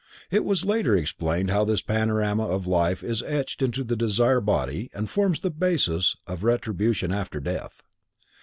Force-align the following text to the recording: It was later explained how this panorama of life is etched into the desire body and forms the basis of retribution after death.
It 0.31 0.43
was 0.43 0.65
later 0.65 0.95
explained 0.97 1.51
how 1.51 1.63
this 1.63 1.81
panorama 1.83 2.47
of 2.47 2.65
life 2.65 3.03
is 3.03 3.21
etched 3.21 3.61
into 3.61 3.83
the 3.83 3.95
desire 3.95 4.41
body 4.41 4.89
and 4.95 5.07
forms 5.07 5.41
the 5.41 5.51
basis 5.51 6.15
of 6.25 6.43
retribution 6.43 7.11
after 7.11 7.39
death. 7.39 7.83